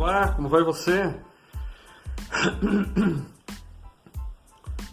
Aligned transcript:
Olá, 0.00 0.28
como 0.28 0.48
vai 0.48 0.64
você? 0.64 1.14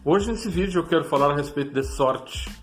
Hoje 0.04 0.30
nesse 0.30 0.50
vídeo 0.50 0.82
eu 0.82 0.86
quero 0.86 1.06
falar 1.06 1.32
a 1.32 1.36
respeito 1.38 1.74
de 1.74 1.82
sorte. 1.82 2.54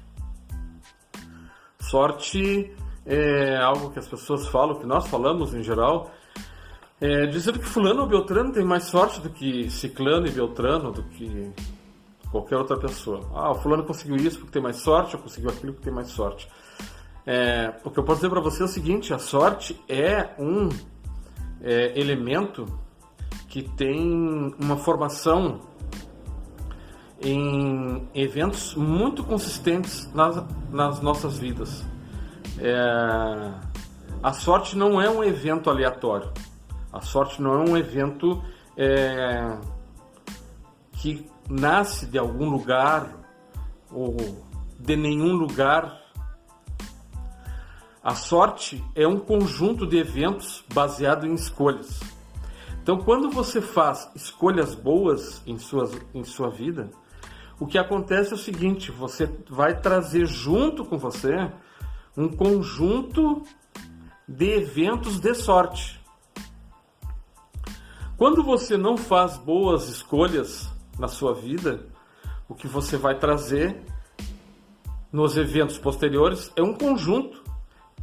Sorte 1.80 2.70
é 3.06 3.56
algo 3.56 3.88
que 3.92 3.98
as 3.98 4.06
pessoas 4.06 4.46
falam, 4.48 4.78
que 4.78 4.84
nós 4.84 5.06
falamos 5.06 5.54
em 5.54 5.62
geral, 5.62 6.10
é, 7.00 7.24
dizendo 7.28 7.58
que 7.58 7.64
fulano 7.64 8.02
ou 8.02 8.06
beltrano 8.06 8.52
tem 8.52 8.62
mais 8.62 8.84
sorte 8.84 9.22
do 9.22 9.30
que 9.30 9.70
ciclano 9.70 10.26
e 10.26 10.30
beltrano, 10.30 10.92
do 10.92 11.02
que 11.02 11.50
qualquer 12.30 12.58
outra 12.58 12.76
pessoa. 12.76 13.26
Ah, 13.34 13.52
o 13.52 13.54
fulano 13.54 13.84
conseguiu 13.84 14.16
isso 14.16 14.38
porque 14.38 14.52
tem 14.52 14.62
mais 14.62 14.76
sorte, 14.76 15.16
ou 15.16 15.22
conseguiu 15.22 15.48
aquilo 15.48 15.72
porque 15.72 15.86
tem 15.86 15.94
mais 15.94 16.08
sorte. 16.08 16.46
É, 17.26 17.72
o 17.82 17.90
que 17.90 17.98
eu 17.98 18.04
posso 18.04 18.18
dizer 18.18 18.28
para 18.28 18.40
você 18.42 18.60
é 18.60 18.66
o 18.66 18.68
seguinte: 18.68 19.14
a 19.14 19.18
sorte 19.18 19.82
é 19.88 20.34
um 20.38 20.68
é, 21.64 21.98
elemento 21.98 22.66
que 23.48 23.62
tem 23.62 24.54
uma 24.60 24.76
formação 24.76 25.60
em 27.22 28.06
eventos 28.14 28.74
muito 28.74 29.24
consistentes 29.24 30.12
nas, 30.12 30.44
nas 30.70 31.00
nossas 31.00 31.38
vidas. 31.38 31.84
É, 32.58 32.74
a 34.22 34.32
sorte 34.32 34.76
não 34.76 35.00
é 35.00 35.08
um 35.08 35.24
evento 35.24 35.70
aleatório. 35.70 36.30
A 36.92 37.00
sorte 37.00 37.40
não 37.40 37.54
é 37.54 37.70
um 37.70 37.76
evento 37.76 38.42
é, 38.76 39.56
que 40.92 41.26
nasce 41.48 42.06
de 42.06 42.18
algum 42.18 42.50
lugar 42.50 43.08
ou 43.90 44.16
de 44.78 44.96
nenhum 44.96 45.32
lugar 45.32 46.03
a 48.04 48.14
sorte 48.14 48.84
é 48.94 49.08
um 49.08 49.18
conjunto 49.18 49.86
de 49.86 49.96
eventos 49.96 50.62
baseado 50.74 51.26
em 51.26 51.32
escolhas. 51.32 52.00
Então, 52.82 52.98
quando 52.98 53.30
você 53.30 53.62
faz 53.62 54.10
escolhas 54.14 54.74
boas 54.74 55.40
em, 55.46 55.56
suas, 55.56 55.90
em 56.12 56.22
sua 56.22 56.50
vida, 56.50 56.90
o 57.58 57.66
que 57.66 57.78
acontece 57.78 58.32
é 58.32 58.34
o 58.34 58.38
seguinte: 58.38 58.92
você 58.92 59.26
vai 59.48 59.80
trazer 59.80 60.26
junto 60.26 60.84
com 60.84 60.98
você 60.98 61.50
um 62.14 62.28
conjunto 62.28 63.42
de 64.28 64.50
eventos 64.50 65.18
de 65.18 65.34
sorte. 65.34 65.98
Quando 68.18 68.42
você 68.42 68.76
não 68.76 68.98
faz 68.98 69.38
boas 69.38 69.88
escolhas 69.88 70.68
na 70.98 71.08
sua 71.08 71.32
vida, 71.32 71.86
o 72.50 72.54
que 72.54 72.68
você 72.68 72.98
vai 72.98 73.18
trazer 73.18 73.82
nos 75.10 75.38
eventos 75.38 75.78
posteriores 75.78 76.52
é 76.54 76.62
um 76.62 76.74
conjunto 76.74 77.44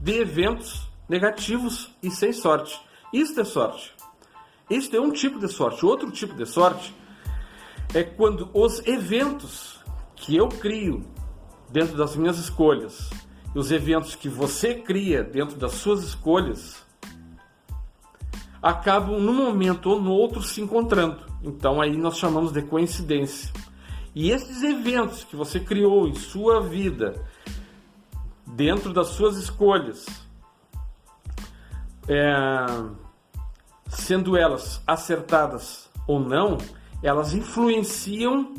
de 0.01 0.19
eventos 0.19 0.89
negativos 1.07 1.95
e 2.01 2.09
sem 2.09 2.33
sorte. 2.33 2.81
Isso 3.13 3.39
é 3.39 3.43
sorte. 3.43 3.93
Isso 4.69 4.95
é 4.95 4.99
um 4.99 5.11
tipo 5.11 5.39
de 5.39 5.47
sorte. 5.47 5.85
Outro 5.85 6.09
tipo 6.11 6.33
de 6.33 6.45
sorte 6.45 6.95
é 7.93 8.03
quando 8.03 8.49
os 8.53 8.85
eventos 8.87 9.79
que 10.15 10.35
eu 10.35 10.47
crio 10.47 11.05
dentro 11.69 11.95
das 11.95 12.15
minhas 12.15 12.39
escolhas 12.39 13.09
e 13.53 13.59
os 13.59 13.71
eventos 13.71 14.15
que 14.15 14.27
você 14.27 14.75
cria 14.75 15.23
dentro 15.23 15.57
das 15.57 15.73
suas 15.73 16.03
escolhas 16.03 16.83
acabam 18.61 19.19
num 19.19 19.33
momento 19.33 19.89
ou 19.89 20.01
no 20.01 20.11
outro 20.11 20.41
se 20.41 20.61
encontrando. 20.61 21.25
Então 21.43 21.79
aí 21.79 21.95
nós 21.95 22.17
chamamos 22.17 22.51
de 22.51 22.61
coincidência. 22.61 23.51
E 24.15 24.31
esses 24.31 24.63
eventos 24.63 25.23
que 25.23 25.35
você 25.35 25.59
criou 25.59 26.07
em 26.07 26.15
sua 26.15 26.61
vida 26.61 27.23
dentro 28.61 28.93
das 28.93 29.07
suas 29.07 29.37
escolhas, 29.37 30.05
é, 32.07 32.29
sendo 33.87 34.37
elas 34.37 34.83
acertadas 34.85 35.89
ou 36.05 36.19
não, 36.19 36.59
elas 37.01 37.33
influenciam 37.33 38.53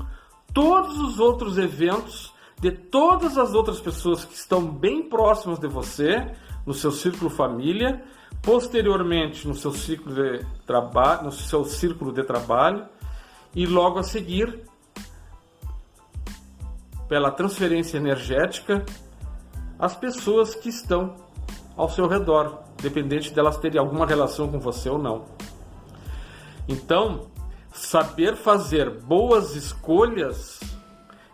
todos 0.52 0.98
os 0.98 1.20
outros 1.20 1.56
eventos 1.56 2.34
de 2.60 2.72
todas 2.72 3.38
as 3.38 3.54
outras 3.54 3.78
pessoas 3.78 4.24
que 4.24 4.34
estão 4.34 4.66
bem 4.66 5.08
próximas 5.08 5.60
de 5.60 5.68
você, 5.68 6.32
no 6.66 6.74
seu 6.74 6.90
círculo 6.90 7.30
família, 7.30 8.02
posteriormente 8.42 9.46
no 9.46 9.54
seu 9.54 9.70
ciclo 9.70 10.12
de 10.12 10.44
trabalho, 10.66 11.26
no 11.26 11.32
seu 11.32 11.64
círculo 11.64 12.12
de 12.12 12.24
trabalho 12.24 12.86
e 13.54 13.66
logo 13.66 14.00
a 14.00 14.02
seguir 14.02 14.64
pela 17.08 17.30
transferência 17.30 17.98
energética 17.98 18.84
as 19.82 19.96
pessoas 19.96 20.54
que 20.54 20.68
estão 20.68 21.16
ao 21.76 21.90
seu 21.90 22.06
redor, 22.06 22.62
dependente 22.80 23.34
delas 23.34 23.58
terem 23.58 23.80
alguma 23.80 24.06
relação 24.06 24.48
com 24.48 24.60
você 24.60 24.88
ou 24.88 24.96
não. 24.96 25.24
Então, 26.68 27.26
saber 27.72 28.36
fazer 28.36 28.88
boas 29.00 29.56
escolhas 29.56 30.60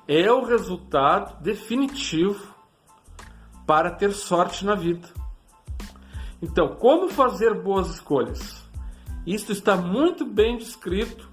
é 0.08 0.32
o 0.32 0.46
resultado 0.46 1.42
definitivo 1.42 2.54
para 3.66 3.90
ter 3.90 4.12
sorte 4.12 4.64
na 4.64 4.74
vida. 4.74 5.06
Então, 6.40 6.68
como 6.68 7.10
fazer 7.10 7.52
boas 7.52 7.90
escolhas? 7.90 8.64
Isso 9.26 9.52
está 9.52 9.76
muito 9.76 10.24
bem 10.24 10.56
descrito 10.56 11.28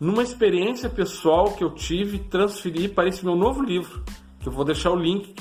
numa 0.00 0.22
experiência 0.22 0.88
pessoal 0.88 1.52
que 1.52 1.62
eu 1.62 1.74
tive 1.74 2.16
e 2.16 2.24
transferi 2.24 2.88
para 2.88 3.06
esse 3.06 3.22
meu 3.22 3.36
novo 3.36 3.62
livro, 3.62 4.02
que 4.40 4.48
eu 4.48 4.52
vou 4.52 4.64
deixar 4.64 4.92
o 4.92 4.96
link 4.96 5.34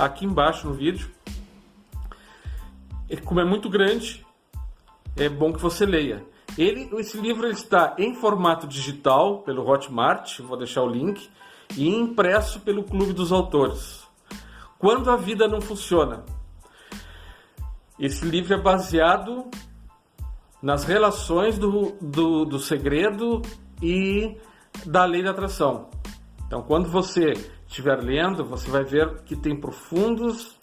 aqui 0.00 0.24
embaixo 0.24 0.66
no 0.66 0.74
vídeo. 0.74 1.10
Como 3.24 3.40
é 3.40 3.44
muito 3.44 3.68
grande, 3.68 4.24
é 5.16 5.28
bom 5.28 5.52
que 5.52 5.60
você 5.60 5.84
leia. 5.84 6.24
Ele, 6.56 6.90
esse 6.98 7.16
livro 7.18 7.46
ele 7.46 7.54
está 7.54 7.94
em 7.98 8.14
formato 8.14 8.66
digital 8.66 9.42
pelo 9.42 9.68
Hotmart, 9.68 10.40
vou 10.40 10.56
deixar 10.56 10.82
o 10.82 10.88
link, 10.88 11.28
e 11.76 11.88
impresso 11.88 12.60
pelo 12.60 12.82
Clube 12.82 13.12
dos 13.12 13.30
Autores. 13.30 14.04
Quando 14.78 15.10
a 15.10 15.16
vida 15.16 15.46
não 15.46 15.60
funciona. 15.60 16.24
Esse 17.98 18.24
livro 18.24 18.54
é 18.54 18.58
baseado 18.58 19.48
nas 20.62 20.84
relações 20.84 21.58
do, 21.58 21.92
do, 22.00 22.44
do 22.44 22.58
segredo 22.58 23.42
e 23.82 24.36
da 24.86 25.04
lei 25.04 25.22
da 25.22 25.30
atração. 25.30 25.90
Então, 26.46 26.62
quando 26.62 26.88
você 26.88 27.34
estiver 27.70 28.02
lendo, 28.02 28.44
você 28.44 28.68
vai 28.68 28.82
ver 28.82 29.22
que 29.22 29.36
tem 29.36 29.54
profundos, 29.54 30.58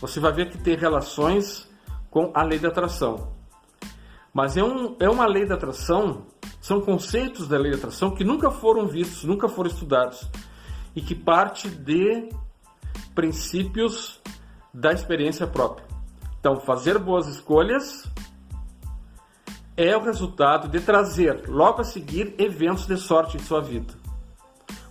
você 0.00 0.18
vai 0.18 0.32
ver 0.32 0.50
que 0.50 0.58
tem 0.58 0.76
relações 0.76 1.70
com 2.10 2.32
a 2.34 2.42
lei 2.42 2.58
da 2.58 2.68
atração. 2.68 3.32
Mas 4.32 4.56
é, 4.56 4.64
um, 4.64 4.96
é 4.98 5.08
uma 5.08 5.26
lei 5.26 5.46
da 5.46 5.54
atração, 5.54 6.26
são 6.60 6.80
conceitos 6.80 7.46
da 7.46 7.56
lei 7.56 7.70
da 7.70 7.78
atração 7.78 8.10
que 8.10 8.24
nunca 8.24 8.50
foram 8.50 8.88
vistos, 8.88 9.22
nunca 9.22 9.48
foram 9.48 9.70
estudados 9.70 10.28
e 10.94 11.00
que 11.00 11.14
parte 11.14 11.68
de 11.68 12.28
princípios 13.14 14.20
da 14.72 14.92
experiência 14.92 15.46
própria. 15.46 15.86
Então, 16.40 16.58
fazer 16.58 16.98
boas 16.98 17.28
escolhas 17.28 18.10
é 19.76 19.96
o 19.96 20.02
resultado 20.02 20.66
de 20.68 20.80
trazer 20.80 21.48
logo 21.48 21.80
a 21.80 21.84
seguir 21.84 22.34
eventos 22.38 22.86
de 22.86 22.96
sorte 22.96 23.36
em 23.36 23.40
sua 23.40 23.60
vida. 23.60 24.03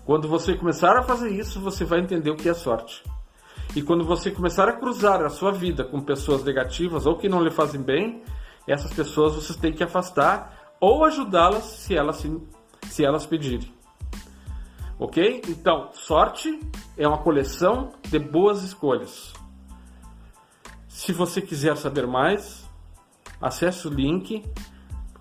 Quando 0.06 0.28
você 0.28 0.56
começar 0.56 0.98
a 0.98 1.04
fazer 1.04 1.30
isso, 1.30 1.60
você 1.60 1.86
vai 1.86 2.00
entender 2.00 2.30
o 2.30 2.36
que 2.36 2.50
é 2.50 2.54
sorte. 2.54 3.04
E 3.76 3.82
quando 3.82 4.04
você 4.04 4.30
começar 4.30 4.68
a 4.68 4.74
cruzar 4.74 5.22
a 5.24 5.30
sua 5.30 5.52
vida 5.52 5.84
com 5.84 6.02
pessoas 6.02 6.44
negativas 6.44 7.06
ou 7.06 7.18
que 7.18 7.30
não 7.30 7.42
lhe 7.42 7.50
fazem 7.50 7.82
bem, 7.82 8.22
essas 8.68 8.94
pessoas 8.94 9.36
você 9.36 9.58
tem 9.58 9.72
que 9.72 9.84
afastar 9.84 10.76
ou 10.80 11.06
ajudá-las 11.06 11.64
se 11.64 11.96
elas 11.96 12.18
se, 12.18 12.42
se 12.90 13.04
elas 13.04 13.26
pedirem. 13.26 13.74
Ok? 15.00 15.42
Então, 15.48 15.90
sorte 15.94 16.60
é 16.98 17.08
uma 17.08 17.18
coleção 17.18 17.94
de 18.10 18.20
boas 18.20 18.62
escolhas. 18.62 19.34
Se 20.88 21.12
você 21.12 21.42
quiser 21.42 21.76
saber 21.78 22.06
mais, 22.06 22.70
acesse 23.42 23.88
o 23.88 23.92
link 23.92 24.44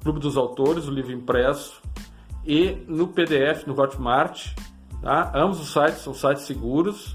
Clube 0.02 0.19
dos 0.19 0.37
Autores, 0.37 0.88
o 0.88 0.90
livro 0.90 1.12
impresso, 1.12 1.81
e 2.44 2.84
no 2.88 3.08
PDF 3.08 3.67
no 3.67 3.81
Hotmart 3.81 4.52
Tá? 5.02 5.32
Ambos 5.34 5.60
os 5.60 5.72
sites 5.72 5.99
são 5.99 6.14
sites 6.14 6.44
seguros 6.44 7.14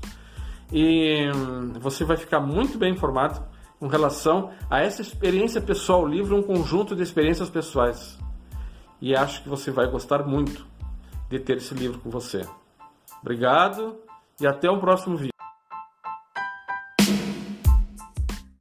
e 0.71 1.31
hum, 1.33 1.73
você 1.79 2.03
vai 2.03 2.17
ficar 2.17 2.41
muito 2.41 2.77
bem 2.77 2.93
informado 2.93 3.41
com 3.79 3.87
relação 3.87 4.51
a 4.69 4.81
essa 4.81 5.01
experiência 5.01 5.61
pessoal. 5.61 6.03
O 6.03 6.07
livro 6.07 6.35
é 6.35 6.39
um 6.39 6.43
conjunto 6.43 6.95
de 6.95 7.01
experiências 7.01 7.49
pessoais 7.49 8.19
e 9.01 9.15
acho 9.15 9.41
que 9.41 9.49
você 9.49 9.71
vai 9.71 9.89
gostar 9.89 10.23
muito 10.23 10.67
de 11.29 11.39
ter 11.39 11.57
esse 11.57 11.73
livro 11.73 11.99
com 11.99 12.09
você. 12.09 12.45
Obrigado 13.21 13.95
e 14.39 14.45
até 14.45 14.69
o 14.69 14.79
próximo 14.79 15.15
vídeo. 15.15 15.36